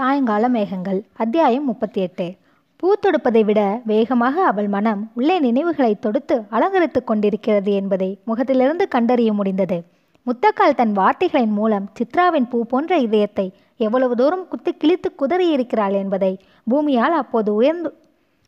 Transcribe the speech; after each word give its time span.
சாயங்கால 0.00 0.48
மேகங்கள். 0.48 1.00
அத்தியாயம் 1.16 1.64
முப்பத்தி 1.64 2.00
எட்டு 2.00 2.26
பூ 2.76 2.94
தொடுப்பதை 2.94 3.44
விட 3.44 3.80
வேகமாக 3.84 4.44
அவள் 4.44 4.68
மனம் 4.68 5.10
உள்ளே 5.14 5.40
நினைவுகளை 5.40 5.96
தொடுத்து 6.00 6.36
அலங்கரித்துக் 6.50 7.06
கொண்டிருக்கிறது 7.06 7.72
என்பதை 7.72 8.18
முகத்திலிருந்து 8.24 8.88
கண்டறிய 8.88 9.32
முடிந்தது. 9.32 9.78
முத்தக்கால் 10.26 10.74
தன் 10.74 10.92
வார்த்தைகளின் 10.92 11.52
மூலம் 11.52 11.88
சித்ராவின் 11.98 12.48
பூ 12.50 12.64
போன்ற 12.64 12.98
இதயத்தை 12.98 13.46
எவ்வளவு 13.76 14.16
தூரம் 14.16 14.48
குத்தி 14.48 14.72
கிழித்து 14.72 15.10
குதறியிருக்கிறாள் 15.18 15.92
என்பதை 15.92 16.32
பூமியால் 16.70 17.16
அப்போது 17.22 17.54
உயர்ந்து 17.54 17.90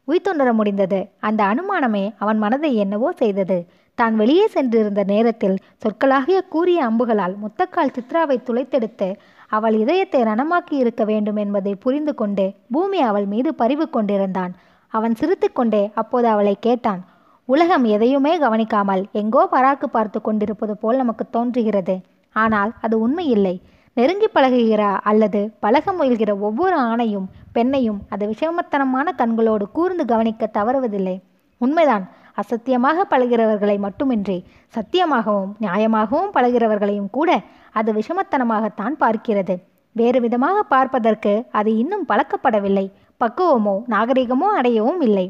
உய்த்துணர 0.08 0.52
முடிந்தது. 0.52 1.08
அந்த 1.20 1.44
அனுமானமே 1.44 2.04
அவன் 2.18 2.38
மனதை 2.38 2.76
என்னவோ 2.76 3.12
செய்தது. 3.12 3.66
தான் 3.94 4.16
வெளியே 4.16 4.46
சென்றிருந்த 4.46 5.02
நேரத்தில் 5.06 5.56
சொற்களாகிய 5.82 6.38
கூறிய 6.48 6.90
அம்புகளால் 6.90 7.34
முத்தக்கால் 7.42 7.94
சித்ராவை 7.96 8.36
துளைத்தெடுத்து 8.46 9.08
அவள் 9.52 9.76
இதயத்தை 9.82 10.20
ரணமாக்கி 10.22 10.74
இருக்க 10.82 11.02
வேண்டும் 11.04 11.38
என்பதை 11.44 11.72
புரிந்து 11.84 12.12
கொண்டு 12.14 12.44
பூமி 12.70 13.00
அவள் 13.00 13.26
மீது 13.32 13.50
பரிவு 13.54 13.86
கொண்டிருந்தான். 13.88 14.52
அவன் 14.92 15.14
சிரித்துக்கொண்டே 15.20 15.82
அப்போது 16.00 16.26
அவளை 16.28 16.54
கேட்டான் 16.60 17.02
உலகம் 17.48 17.84
எதையுமே 17.94 18.32
கவனிக்காமல் 18.38 19.02
எங்கோ 19.20 19.42
பராக்கு 19.52 19.86
பார்த்து 19.90 20.18
கொண்டிருப்பது 20.20 20.74
போல் 20.76 21.00
நமக்கு 21.02 21.24
தோன்றுகிறது. 21.30 21.96
ஆனால் 22.36 22.70
அது 22.80 22.94
உண்மையில்லை. 23.06 23.54
நெருங்கி 23.96 24.28
பழகுகிற 24.34 24.82
அல்லது 25.10 25.40
பழக 25.60 25.92
முயல்கிற 25.92 26.32
ஒவ்வொரு 26.48 26.76
ஆணையும் 26.90 27.26
பெண்ணையும் 27.56 27.98
அது 28.08 28.24
விஷமத்தனமான 28.32 29.08
கண்களோடு 29.20 29.64
கூர்ந்து 29.76 30.04
கவனிக்க 30.12 30.50
தவறுவதில்லை. 30.58 31.16
உண்மைதான். 31.60 32.04
அசத்தியமாக 32.36 33.04
பழகிறவர்களை 33.10 33.78
மட்டுமின்றி 33.78 34.44
சத்தியமாகவும் 34.74 35.52
நியாயமாகவும் 35.60 36.32
பழகிறவர்களையும் 36.34 37.10
கூட 37.10 37.30
அது 37.70 37.92
விஷமத்தனமாகத்தான் 37.92 38.94
பார்க்கிறது. 39.00 39.56
வேறு 39.96 40.20
விதமாக 40.20 40.62
பார்ப்பதற்கு 40.62 41.32
அது 41.50 41.76
இன்னும் 41.76 42.04
பழக்கப்படவில்லை. 42.08 42.86
பக்குவமோ 43.20 43.74
நாகரிகமோ 43.90 44.48
அடையவும் 44.58 45.00
இல்லை. 45.00 45.26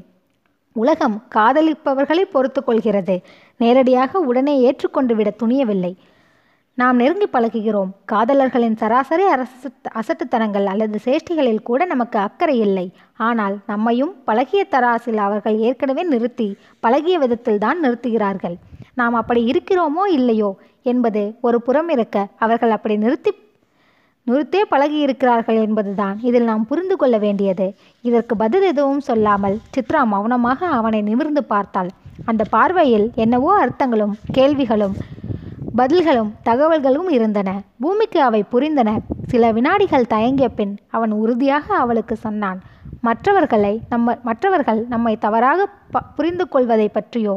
உலகம் 0.76 1.16
காதலிப்பவர்களை 1.34 2.24
பொறுத்து 2.24 2.64
கொள்கிறது. 2.64 3.16
நேரடியாக 3.56 4.20
உடனே 4.20 4.54
ஏற்றுக்கொண்டு 4.60 5.14
விட 5.14 5.30
துணியவில்லை. 5.42 5.92
நாம் 6.80 7.00
நெருங்கி 7.00 7.26
பழகுகிறோம். 7.32 7.90
காதலர்களின் 8.10 8.76
சராசரி 8.82 9.24
அரசு 9.32 9.68
அசட்டுத்தனங்கள் 10.00 10.66
அல்லது 10.72 10.98
சேஷ்டிகளில் 11.06 11.60
கூட 11.68 11.84
நமக்கு 11.90 12.18
அக்கறை 12.26 12.54
இல்லை. 12.66 12.84
ஆனால் 13.26 13.56
நம்மையும் 13.70 14.12
பழகிய 14.28 14.62
தராசில் 14.74 15.20
அவர்கள் 15.26 15.56
ஏற்கனவே 15.68 16.02
நிறுத்தி 16.12 16.48
பழகிய 16.84 17.16
விதத்தில் 17.24 17.62
தான் 17.64 17.82
நிறுத்துகிறார்கள். 17.84 18.56
நாம் 19.00 19.18
அப்படி 19.20 19.42
இருக்கிறோமோ 19.52 20.06
இல்லையோ 20.18 20.50
என்பது 20.92 21.22
ஒரு 21.48 21.60
புறம் 21.66 21.92
இருக்க 21.96 22.26
அவர்கள் 22.46 22.74
அப்படி 22.76 22.96
நிறுத்தி 23.04 23.32
நிறுத்தே 24.26 24.62
பழகி 24.72 24.98
இருக்கிறார்கள் 25.04 25.58
என்பதுதான் 25.66 26.16
இதில் 26.28 26.50
நாம் 26.50 26.68
புரிந்து 26.70 26.96
கொள்ள 26.96 27.16
வேண்டியது. 27.24 27.66
இதற்கு 28.08 28.34
பதில் 28.42 28.66
எதுவும் 28.72 29.06
சொல்லாமல் 29.08 29.56
சித்ரா 29.76 30.02
மௌனமாக 30.12 30.68
அவனை 30.80 31.00
நிமிர்ந்து 31.08 31.42
பார்த்தாள். 31.54 31.90
அந்த 32.30 32.42
பார்வையில் 32.54 33.06
என்னவோ 33.24 33.50
அர்த்தங்களும் 33.62 34.14
கேள்விகளும் 34.36 34.94
பதில்களும் 35.76 36.30
தகவல்களும் 36.44 37.08
இருந்தன. 37.08 37.50
பூமிக்கு 37.80 38.20
அவை 38.20 38.40
புரிந்தன. 38.52 38.90
சில 39.26 39.52
வினாடிகள் 39.52 40.10
தயங்கிய 40.14 40.48
பின் 40.48 40.74
அவன் 40.90 41.12
உறுதியாக 41.12 41.66
அவளுக்கு 41.74 42.16
சொன்னான் 42.16 42.58
மற்றவர்களை 43.00 43.72
நம்ம 43.88 44.16
மற்றவர்கள் 44.22 44.80
நம்மை 44.88 45.14
தவறாக 45.16 45.66
ப 45.90 46.02
புரிந்து 46.16 46.44
கொள்வதை 46.48 46.88
பற்றியோ 46.88 47.34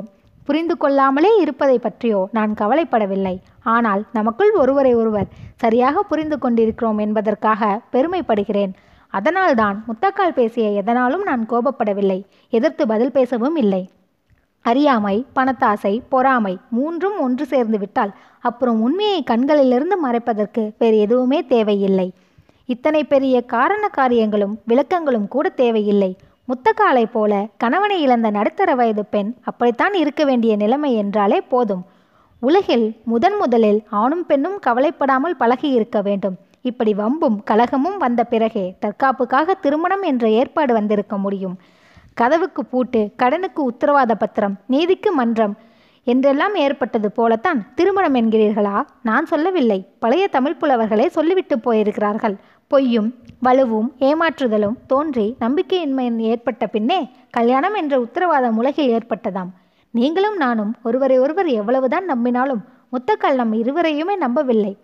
புரிந்து 0.47 0.75
கொள்ளாமலே 0.77 1.31
இருப்பதை 1.39 1.77
பற்றியோ 1.79 2.19
நான் 2.31 2.51
கவலைப்படவில்லை. 2.61 3.35
ஆனால் 3.63 4.01
நமக்குள் 4.13 4.51
ஒருவரை 4.53 4.93
ஒருவர் 4.93 5.31
சரியாக 5.55 6.03
புரிந்து 6.03 6.39
கொண்டிருக்கிறோம் 6.39 6.97
என்பதற்காக 6.97 7.81
பெருமைப்படுகிறேன். 7.91 8.73
அதனால்தான் 9.13 9.77
முத்தக்கால் 9.87 10.37
பேசிய 10.39 10.81
எதனாலும் 10.81 11.23
நான் 11.23 11.45
கோபப்படவில்லை. 11.49 12.19
எதிர்த்து 12.49 12.85
பதில் 12.87 13.11
பேசவும் 13.11 13.55
இல்லை. 13.55 13.83
அறியாமை 14.69 15.15
பணத்தாசை 15.35 15.93
பொறாமை 16.09 16.53
மூன்றும் 16.69 17.17
ஒன்று 17.19 17.45
சேர்ந்து 17.45 17.77
விட்டால் 17.77 18.13
அப்புறம் 18.39 18.79
உண்மையை 18.81 19.19
கண்களிலிருந்து 19.23 19.95
மறைப்பதற்கு 20.05 20.63
வேறு 20.79 20.97
எதுவுமே 20.97 21.39
தேவையில்லை. 21.45 22.07
இத்தனை 22.69 23.01
பெரிய 23.03 23.35
காரண 23.55 23.83
காரியங்களும் 23.87 24.55
விளக்கங்களும் 24.67 25.27
கூட 25.27 25.49
தேவையில்லை. 25.61 26.11
முத்தக்காலை 26.47 27.05
போல 27.11 27.31
கணவனை 27.57 27.97
இழந்த 28.01 28.29
நடுத்தர 28.29 28.69
வயது 28.75 29.03
பெண் 29.05 29.29
அப்படித்தான் 29.43 29.93
இருக்க 29.93 30.23
வேண்டிய 30.23 30.55
நிலைமை 30.55 30.91
என்றாலே 30.95 31.39
போதும். 31.53 31.83
உலகில் 32.41 32.87
முதன் 33.03 33.37
முதலில் 33.37 33.79
ஆணும் 34.01 34.25
பெண்ணும் 34.25 34.57
கவலைப்படாமல் 34.59 35.39
பழகி 35.41 35.69
இருக்க 35.69 35.99
வேண்டும். 36.01 36.35
இப்படி 36.61 36.91
வம்பும் 36.93 37.37
கலகமும் 37.51 37.97
வந்த 37.97 38.21
பிறகே 38.23 38.65
தற்காப்புக்காக 38.81 39.57
திருமணம் 39.61 40.03
என்ற 40.11 40.25
ஏற்பாடு 40.39 40.73
வந்திருக்க 40.73 41.17
முடியும். 41.17 41.55
கதவுக்கு 42.19 42.65
பூட்டு 42.65 43.11
கடனுக்கு 43.15 43.61
உத்தரவாத 43.71 44.11
பத்திரம் 44.15 44.55
நீதிக்கு 44.67 45.11
மன்றம் 45.11 45.57
என்றெல்லாம் 46.03 46.55
ஏற்பட்டது 46.55 47.11
போலத்தான் 47.11 47.73
திருமணம் 47.75 48.15
என்கிறீர்களா? 48.15 48.85
நான் 49.03 49.25
சொல்லவில்லை. 49.25 49.87
பழைய 49.99 50.27
தமிழ் 50.27 50.57
புலவர்களே 50.61 51.05
சொல்லிவிட்டு 51.07 51.55
போயிருக்கிறார்கள். 51.57 52.35
பொய்யும் 52.67 53.13
வலுவும் 53.43 53.89
ஏமாற்றுதலும் 53.99 54.77
தோன்றி 54.87 55.35
நம்பிக்கையின்மை 55.39 56.19
ஏற்பட்ட 56.19 56.67
பின்னே 56.67 57.09
கல்யாணம் 57.29 57.73
என்ற 57.73 57.99
உத்தரவாதம் 57.99 58.57
உலகில் 58.57 58.91
ஏற்பட்டதாம். 58.91 59.51
நீங்களும் 59.91 60.37
நானும் 60.37 60.75
ஒருவரை 60.83 61.19
ஒருவர் 61.19 61.45
எவ்வளவுதான் 61.45 62.09
நம்பினாலும் 62.09 62.63
முத்தக்கால் 62.91 63.35
நம் 63.35 63.53
இருவரையுமே 63.53 64.15
நம்பவில்லை. 64.15 64.77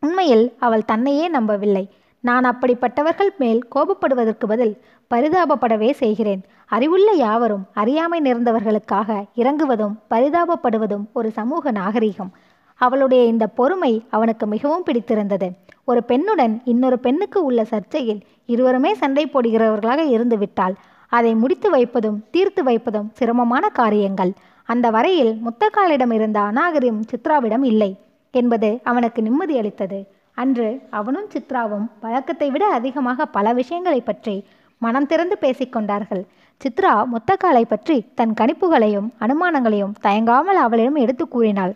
உண்மையில் 0.00 0.52
அவள் 0.58 0.84
தன்னையே 0.84 1.28
நம்பவில்லை. 1.28 1.84
நான் 2.20 2.44
அப்படிப்பட்டவர்கள் 2.44 3.30
மேல் 3.38 3.60
கோபப்படுவதற்கு 3.74 4.46
பதில் 4.46 4.74
பரிதாபப்படவே 5.10 5.90
செய்கிறேன். 5.90 6.42
அறிவுள்ள 6.66 7.12
யாவரும் 7.12 7.64
அறியாமை 7.74 8.20
நேர்ந்தவர்களுக்காக 8.20 9.24
இறங்குவதும் 9.36 9.94
பரிதாபப்படுவதும் 10.10 11.06
ஒரு 11.12 11.30
சமூக 11.30 11.70
நாகரிகம். 11.70 12.32
அவளுடைய 12.74 13.24
இந்த 13.24 13.46
பொறுமை 13.46 14.04
அவனுக்கு 14.10 14.46
மிகவும் 14.46 14.82
பிடித்திருந்தது. 14.82 15.50
ஒரு 15.84 16.02
பெண்ணுடன் 16.08 16.60
இன்னொரு 16.64 16.98
பெண்ணுக்கு 16.98 17.44
உள்ள 17.44 17.66
சர்ச்சையில் 17.70 18.20
இருவருமே 18.46 18.94
சண்டை 18.94 19.26
போடுகிறவர்களாக 19.26 19.98
இருந்துவிட்டால் 19.98 20.74
அதை 21.08 21.34
முடித்து 21.34 21.70
வைப்பதும் 21.70 22.24
தீர்த்து 22.30 22.62
வைப்பதும் 22.62 23.10
சிரமமான 23.14 23.68
காரியங்கள். 23.68 24.32
அந்த 24.64 24.90
வரையில் 24.90 25.38
முத்தக்காலிடம் 25.46 26.12
இருந்த 26.12 26.40
அநாகரியம் 26.40 27.02
சித்ராவிடம் 27.10 27.64
இல்லை 27.64 27.96
என்பது 28.30 28.80
அவனுக்கு 28.82 29.22
நிம்மதி 29.22 29.58
அளித்தது. 29.58 30.00
அன்று 30.42 30.68
அவனும் 30.98 31.28
சித்ராவும் 31.34 31.86
வழக்கத்தை 32.04 32.48
விட 32.50 32.64
அதிகமாக 32.78 33.26
பல 33.36 33.52
விஷயங்களை 33.60 34.00
பற்றி 34.00 34.34
மனம் 34.82 35.08
திறந்து 35.10 35.36
பேசிக்கொண்டார்கள் 35.40 36.22
சித்ரா 36.60 36.92
முத்தக்காலை 37.12 37.64
பற்றி 37.68 37.96
தன் 38.18 38.34
கணிப்புகளையும் 38.40 39.08
அனுமானங்களையும் 39.24 39.94
தயங்காமல் 40.06 40.60
அவளிடம் 40.64 40.98
எடுத்து 41.04 41.24
கூறினாள். 41.28 41.74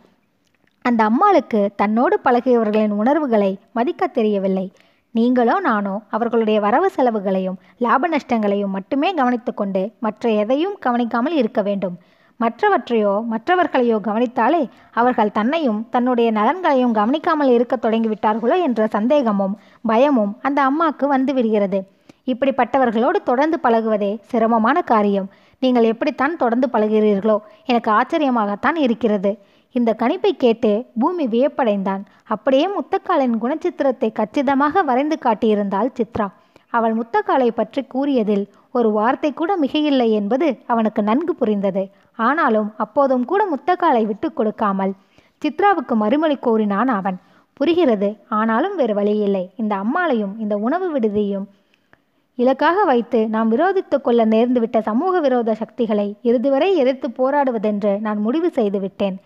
அந்த 0.85 1.01
அம்மாளுக்கு 1.11 1.61
தன்னோடு 1.81 2.17
பழகியவர்களின் 2.25 2.97
உணர்வுகளை 3.03 3.53
மதிக்க 3.73 4.07
தெரியவில்லை. 4.19 4.67
நீங்களோ 5.15 5.57
நானோ 5.61 5.95
அவர்களுடைய 6.17 6.59
வரவு 6.67 6.89
செலவுகளையும் 6.97 7.61
லாப 7.85 8.09
நஷ்டங்களையும் 8.09 8.75
மட்டுமே 8.77 9.11
கவனித்துக்கொண்டு 9.15 9.83
மற்ற 10.07 10.31
எதையும் 10.43 10.77
கவனிக்காமல் 10.87 11.37
இருக்க 11.43 11.63
வேண்டும். 11.63 11.97
மற்றவற்றையோ 12.41 13.13
மற்றவர்களையோ 13.33 13.97
கவனித்தாலே 14.07 14.63
அவர்கள் 14.91 15.33
தன்னையும் 15.33 15.81
தன்னுடைய 15.91 16.29
நலன்களையும் 16.33 16.93
கவனிக்காமல் 16.93 17.53
இருக்க 17.57 17.75
தொடங்கிவிட்டார்களோ 17.77 18.57
என்ற 18.63 18.87
சந்தேகமும் 18.87 19.55
பயமும் 19.83 20.33
அந்த 20.43 20.63
அம்மாவுக்கு 20.63 21.07
வந்து 21.07 21.35
விடுகிறது 21.35 21.81
இப்படிப்பட்டவர்களோடு 22.27 23.19
தொடர்ந்து 23.23 23.57
பழகுவதே 23.63 24.13
சிரமமான 24.31 24.77
காரியம். 24.83 25.27
நீங்கள் 25.63 25.85
எப்படித்தான் 25.85 26.37
தொடர்ந்து 26.37 26.69
பழகிறீர்களோ 26.73 27.37
எனக்கு 27.65 27.91
ஆச்சரியமாகத்தான் 27.91 28.79
இருக்கிறது. 28.85 29.33
இந்த 29.75 29.91
கணிப்பை 29.99 30.33
கேட்டு 30.37 30.71
பூமி 31.01 31.25
வியப்படைந்தான். 31.27 32.03
அப்படியே 32.25 32.67
முத்தக்காலின் 32.69 33.37
குணச்சித்திரத்தை 33.43 34.09
கச்சிதமாக 34.13 34.83
வரைந்து 34.83 35.19
காட்டியிருந்தாள் 35.25 35.91
சித்ரா. 35.99 36.27
அவள் 36.77 36.95
முத்தக்காலை 36.99 37.49
பற்றி 37.59 37.81
கூறியதில் 37.95 38.45
ஒரு 38.79 38.89
வார்த்தை 38.99 39.31
கூட 39.33 39.53
மிகையில்லை 39.63 40.09
என்பது 40.21 40.49
அவனுக்கு 40.73 41.01
நன்கு 41.09 41.33
புரிந்தது. 41.41 41.83
ஆனாலும் 42.19 42.69
அப்போதும் 42.85 43.27
கூட 43.31 43.43
முத்தக்காலை 43.53 44.03
விட்டு 44.11 44.29
கொடுக்காமல் 44.33 44.93
சித்ராவுக்கு 45.43 45.95
மறுமொழி 46.03 46.37
கூறினான் 46.47 46.91
அவன். 46.99 47.19
புரிகிறது 47.59 48.09
ஆனாலும் 48.39 48.75
வேறு 48.81 48.95
வழியில்லை. 48.99 49.45
இந்த 49.63 49.75
அம்மாளையும் 49.83 50.35
இந்த 50.45 50.55
உணவு 50.67 50.87
விடுதியும் 50.95 51.47
இலக்காக 52.39 52.79
வைத்து 52.91 53.19
நாம் 53.35 53.51
விரோதித்து 53.55 53.97
கொள்ள 54.01 54.21
நேர்ந்துவிட்ட 54.33 54.79
சமூக 54.89 55.21
விரோத 55.27 55.55
சக்திகளை 55.61 56.07
இறுதிவரை 56.29 56.69
எதிர்த்து 56.83 57.09
போராடுவதென்று 57.19 57.93
நான் 58.07 58.21
முடிவு 58.27 58.49
செய்து 58.59 58.79
விட்டேன் 58.85 59.17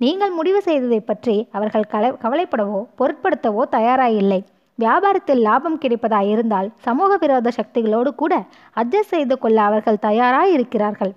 நீங்கள் 0.00 0.32
முடிவு 0.38 0.60
செய்ததை 0.66 1.00
பற்றி 1.00 1.36
அவர்கள் 1.56 1.90
கல 1.94 2.10
கவலைப்படவோ 2.24 2.80
பொருட்படுத்தவோ 2.98 3.62
தயாராயில்லை. 3.76 4.40
வியாபாரத்தில் 4.78 5.40
லாபம் 5.46 5.78
கிடைப்பதாய் 5.82 6.28
இருந்தால் 6.32 6.68
சமூக 6.86 7.12
விரோத 7.22 7.52
சக்திகளோடு 7.56 8.10
கூட 8.14 8.34
அட்ஜஸ்ட் 8.76 9.14
செய்து 9.14 9.36
கொள்ள 9.38 9.58
அவர்கள் 9.68 10.04
தயாராக 10.08 10.52
இருக்கிறார்கள். 10.56 11.12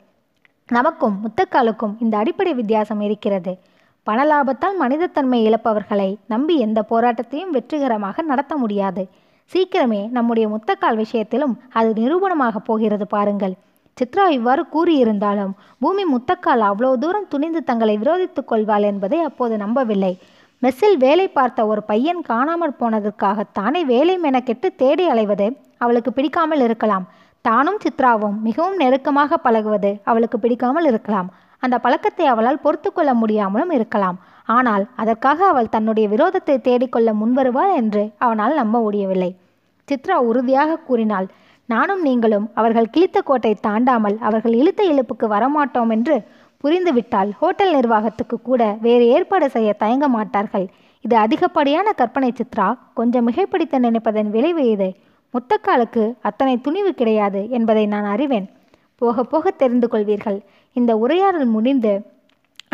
நமக்கும் 0.69 1.16
முத்தக்காலுக்கும் 1.24 1.94
இந்த 2.00 2.16
அடிப்படை 2.18 2.54
வித்தியாசம் 2.54 3.02
இருக்கிறது. 3.08 3.54
பண 4.08 4.19
லாபத்தால் 4.24 4.78
மனிதத்தன்மை 4.84 5.40
இழப்பவர்களை 5.48 6.10
நம்பி 6.34 6.56
எந்த 6.58 6.80
போராட்டத்தையும் 6.92 7.54
வெற்றிகரமாக 7.56 8.22
நடத்த 8.22 8.54
முடியாது. 8.56 9.04
சீக்கிரமே 9.52 10.02
நம்முடைய 10.18 10.46
முத்தக்கால் 10.54 11.02
விஷயத்திலும் 11.04 11.56
அது 11.80 11.90
நிரூபணமாக 12.02 12.58
போகிறது 12.69 13.08
பாருங்கள். 13.16 13.56
சித்ரா 13.98 14.25
இவ்வாறு 14.38 14.63
கூறியிருந்தாலும் 14.75 15.54
பூமி 15.80 16.04
முத்தக்கால் 16.13 16.63
அவ்வளோ 16.69 16.92
தூரம் 17.04 17.31
துணிந்து 17.34 17.62
தங்களை 17.63 17.96
விரோதித்துக் 18.04 18.50
கொள்வாள் 18.52 18.86
என்பதை 18.92 19.19
அப்போது 19.30 19.56
நம்பவில்லை. 19.58 20.13
மெஸ்ஸில் 20.62 20.98
வேலை 21.04 21.25
பார்த்த 21.28 21.60
ஒரு 21.72 21.81
பையன் 21.84 22.19
காணாமற் 22.28 22.80
போனதற்காக 22.81 23.46
தானே 23.58 23.80
வேலை 23.92 24.16
மெனக்கெட்டு 24.25 24.68
தேடி 24.81 25.06
அலைவது 25.13 25.48
அவளுக்கு 25.84 26.12
பிடிக்காமல் 26.18 26.62
இருக்கலாம். 26.66 27.06
தானும் 27.46 27.80
சித்ராவும் 27.84 28.36
மிகவும் 28.48 28.78
நெருக்கமாக 28.81 29.38
பழகுவது 29.46 29.92
அவளுக்கு 30.10 30.38
பிடிக்காமல் 30.40 30.88
இருக்கலாம். 30.92 31.30
அந்த 31.63 31.75
பழக்கத்தை 31.86 32.25
அவளால் 32.34 32.63
பொறுத்து 32.66 32.90
கொள்ள 32.92 33.12
முடியாமலும் 33.22 33.74
இருக்கலாம். 33.78 34.18
ஆனால் 34.48 34.84
அதற்காக 35.02 35.40
அவள் 35.52 35.74
தன்னுடைய 35.75 36.08
விரோதத்தை 36.13 36.56
தேடிக்கொள்ள 36.68 37.10
முன்வருவாள் 37.22 37.74
என்று 37.81 38.04
அவனால் 38.25 38.60
நம்ப 38.62 38.80
முடியவில்லை. 38.86 39.31
சித்ரா 39.88 40.18
உறுதியாக 40.30 40.81
கூறினாள் 40.90 41.28
நானும் 41.69 42.02
நீங்களும் 42.08 42.46
அவர்கள் 42.60 42.92
கிழித்த 42.94 43.18
கோட்டை 43.22 43.52
தாண்டாமல் 43.68 44.16
அவர்கள் 44.28 44.56
இழுத்த 44.62 44.81
இழுப்புக்கு 44.92 45.28
வரமாட்டோம் 45.36 45.92
என்று 45.96 46.16
புரிந்துவிட்டால் 46.63 47.31
ஹோட்டல் 47.40 47.74
நிர்வாகத்துக்கு 47.75 48.38
கூட 48.42 48.62
வேறு 48.81 49.06
ஏற்பாடு 49.08 49.50
செய்ய 49.50 49.74
தயங்க 49.74 50.08
மாட்டார்கள். 50.08 50.66
இது 51.06 51.16
அதிகப்படியான 51.16 51.92
கற்பனை 51.92 52.31
சித்ரா 52.40 52.68
கொஞ்சம் 52.94 53.28
மிகைப்பிடித்து 53.28 53.78
நினைப்பதன் 53.88 54.30
விளைவு 54.30 54.63
இது. 54.69 54.90
முத்தக்காலுக்கு 55.34 56.04
அத்தனை 56.22 56.56
துணிவு 56.62 56.94
கிடையாது 56.94 57.42
என்பதை 57.50 57.86
நான் 57.86 58.04
அறிவேன். 58.04 58.48
போக 59.02 59.24
போக 59.24 59.52
தெரிந்து 59.52 59.88
கொள்வீர்கள். 59.88 60.40
இந்த 60.75 60.92
உரையாடல் 60.98 61.46
முடிந்து 61.46 61.94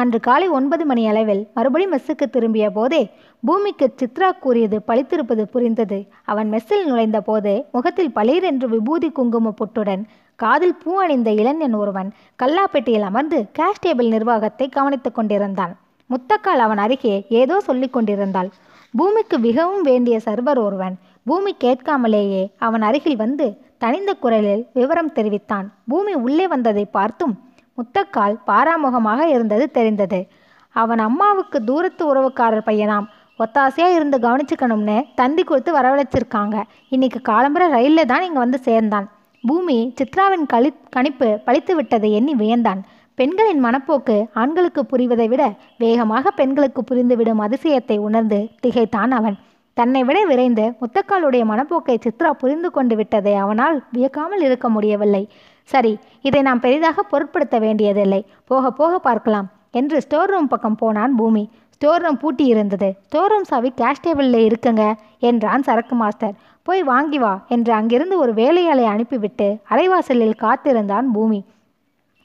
அன்று 0.01 0.19
காலை 0.19 0.47
ஒன்பது 0.47 0.83
மணி 0.85 1.03
அளவில் 1.07 1.43
மறுபடியும் 1.53 1.93
மெஸ்ஸுக்கு 1.93 2.25
திரும்பிய 2.29 2.65
போதே 2.71 2.99
பூமிக்கு 3.43 3.85
சித்ரா 4.01 4.29
கூறியது 4.39 4.77
பழித்திருப்பது 4.87 5.43
புரிந்தது. 5.53 5.99
அவன் 6.31 6.51
மெஸ்ஸில் 6.53 6.85
நுழைந்த 6.85 7.19
போது 7.21 7.53
முகத்தில் 7.71 8.11
பளிரென்று 8.11 8.47
என்று 8.49 8.67
விபூதி 8.69 9.09
குங்கும 9.09 9.53
பொட்டுடன் 9.59 10.03
காதில் 10.39 10.79
பூ 10.81 10.91
அணிந்த 11.03 11.29
இளைஞன் 11.31 11.75
ஒருவன் 11.81 12.09
கல்லாப்பெட்டியில் 12.41 13.05
அமர்ந்து 13.07 13.37
கேஷ் 13.57 13.81
டேபிள் 13.85 14.09
நிர்வாகத்தை 14.15 14.65
கவனித்துக் 14.75 15.15
கொண்டிருந்தான். 15.15 15.73
முத்தக்கால் 16.09 16.61
அவன் 16.65 16.81
அருகே 16.83 17.15
ஏதோ 17.39 17.55
சொல்லிக் 17.67 17.93
கொண்டிருந்தாள். 17.95 18.49
பூமிக்கு 18.93 19.37
மிகவும் 19.47 19.81
வேண்டிய 19.81 20.17
சர்வர் 20.25 20.61
ஒருவன். 20.65 20.95
பூமி 21.25 21.51
கேட்காமலேயே 21.63 22.43
அவன் 22.67 22.81
அருகில் 22.81 23.17
வந்து 23.23 23.47
தனிந்த 23.77 24.11
குரலில் 24.23 24.63
விவரம் 24.73 25.11
தெரிவித்தான். 25.17 25.67
பூமி 25.89 26.13
உள்ளே 26.25 26.47
வந்ததை 26.53 26.85
பார்த்தும் 26.97 27.35
முத்தக்கால் 27.77 28.37
பாராமுகமாக 28.47 29.21
இருந்தது 29.33 29.65
தெரிந்தது. 29.71 30.21
அவன் 30.75 31.03
அம்மாவுக்கு 31.09 31.57
தூரத்து 31.63 32.03
உறவுக்காரர் 32.11 32.67
பையனாம். 32.69 33.09
ஒத்தாசையாக 33.39 33.97
இருந்து 33.97 34.17
கவனிச்சுக்கணும்னு 34.27 34.97
தந்தி 35.19 35.43
கொடுத்து 35.43 35.71
வரவழைச்சிருக்காங்க. 35.79 36.57
இன்னைக்கு 36.95 37.19
காலம்பர 37.31 37.63
ரயிலில் 37.77 38.09
தான் 38.13 38.25
இங்கே 38.29 38.43
வந்து 38.45 38.59
சேர்ந்தான். 38.69 39.07
பூமி 39.43 39.93
சித்ராவின் 39.99 40.45
கழி 40.45 40.69
கணிப்பு 40.95 41.27
பழித்து 41.45 41.73
விட்டதை 41.75 42.09
எண்ணி 42.11 42.33
வியந்தான். 42.35 42.79
பெண்களின் 43.15 43.61
மனப்போக்கு 43.65 44.15
ஆண்களுக்கு 44.33 44.81
புரிவதை 44.85 45.27
விட 45.27 45.43
வேகமாக 45.77 46.31
பெண்களுக்கு 46.31 46.81
புரிந்துவிடும் 46.81 47.43
அதிசயத்தை 47.45 47.97
உணர்ந்து 48.07 48.39
திகைத்தான் 48.59 49.11
அவன். 49.11 49.37
தன்னை 49.77 50.01
விட 50.03 50.19
விரைந்து 50.25 50.65
முத்தக்காலுடைய 50.81 51.43
மனப்போக்கை 51.51 51.95
சித்ரா 52.05 52.29
புரிந்து 52.41 52.71
கொண்டு 52.71 52.95
விட்டதை 52.95 53.33
அவனால் 53.35 53.77
வியக்காமல் 53.93 54.43
இருக்க 54.47 54.69
முடியவில்லை. 54.69 55.23
சரி 55.69 55.93
இதை 56.21 56.41
நாம் 56.41 56.63
பெரிதாக 56.65 57.03
பொருட்படுத்த 57.03 57.57
வேண்டியதில்லை. 57.59 58.21
போக 58.45 58.71
போக 58.71 58.99
பார்க்கலாம். 58.99 59.47
என்று 59.71 59.97
ஸ்டோர் 60.01 60.29
ரூம் 60.29 60.47
பக்கம் 60.47 60.75
போனான் 60.75 61.15
பூமி. 61.15 61.43
ஸ்டோர் 61.75 62.01
ரூம் 62.01 62.19
பூட்டி 62.21 62.45
இருந்தது. 62.45 62.87
ஸ்டோர் 63.07 63.31
ரூம் 63.31 63.43
சாவி 63.43 63.69
கேஷ் 63.81 64.03
டேபிளில் 64.05 64.47
இருக்குங்க 64.47 64.83
என்றான் 65.29 65.65
சரக்கு 65.67 65.95
மாஸ்டர். 65.95 66.33
போய் 66.67 66.83
வாங்கி 66.91 67.19
வா 67.23 67.33
என்று 67.55 67.71
அங்கிருந்து 67.79 68.15
ஒரு 68.23 68.33
வேலையாளை 68.39 68.85
அனுப்பிவிட்டு 68.93 69.47
அரைவாசலில் 69.69 70.39
காத்திருந்தான் 70.43 71.07
பூமி. 71.15 71.39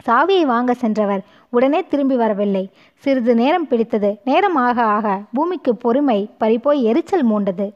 சாவியை 0.06 0.44
வாங்க 0.52 0.74
சென்றவர் 0.82 1.22
உடனே 1.56 1.80
திரும்பி 1.90 2.16
வரவில்லை. 2.22 2.64
சிறிது 3.02 3.34
நேரம் 3.40 3.68
பிடித்தது. 3.70 4.10
நேரம் 4.24 4.58
ஆக 4.66 4.78
ஆக 4.96 5.06
பூமிக்கு 5.36 5.72
பொறுமை 5.84 6.18
பறிப்போய் 6.40 6.80
எரிச்சல் 6.90 7.26
மூண்டது. 7.30 7.66